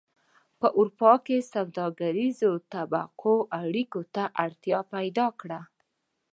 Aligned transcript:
په 0.59 0.67
اروپا 0.77 1.13
کې 1.25 1.37
سوداګریزو 1.53 2.51
طبقو 2.73 3.35
اړیکو 3.61 4.01
ته 4.15 4.23
اړتیا 4.43 4.79
پیدا 4.93 5.27
کړه 5.39 5.59